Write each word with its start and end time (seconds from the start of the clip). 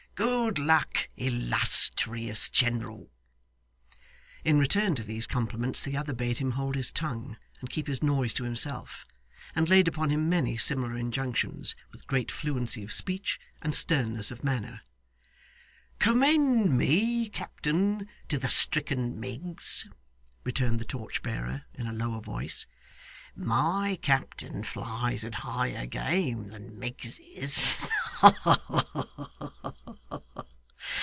Good 0.13 0.59
luck, 0.59 1.09
illustrious 1.17 2.47
general!' 2.51 3.09
In 4.43 4.59
return 4.59 4.93
to 4.93 5.01
these 5.03 5.25
compliments 5.25 5.81
the 5.81 5.97
other 5.97 6.13
bade 6.13 6.37
him 6.37 6.51
hold 6.51 6.75
his 6.75 6.91
tongue, 6.91 7.37
and 7.59 7.71
keep 7.71 7.87
his 7.87 8.03
noise 8.03 8.31
to 8.35 8.43
himself, 8.43 9.07
and 9.55 9.67
laid 9.67 9.87
upon 9.87 10.11
him 10.11 10.29
many 10.29 10.57
similar 10.57 10.95
injunctions, 10.95 11.75
with 11.91 12.05
great 12.05 12.29
fluency 12.29 12.83
of 12.83 12.93
speech 12.93 13.39
and 13.63 13.73
sternness 13.73 14.29
of 14.29 14.43
manner. 14.43 14.81
'Commend 15.97 16.77
me, 16.77 17.27
captain, 17.27 18.07
to 18.27 18.37
the 18.37 18.49
stricken 18.49 19.19
Miggs,' 19.19 19.87
returned 20.43 20.77
the 20.79 20.85
torch 20.85 21.23
bearer 21.23 21.63
in 21.73 21.87
a 21.87 21.93
lower 21.93 22.21
voice. 22.21 22.67
'My 23.33 23.97
captain 24.03 24.61
flies 24.63 25.23
at 25.23 25.35
higher 25.35 25.85
game 25.87 26.49
than 26.49 26.77
Miggses. 26.77 27.87
Ha, 28.21 28.31
ha, 28.31 28.55
ha! 28.93 29.73